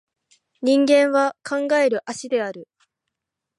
[0.63, 2.67] 人間は考える葦である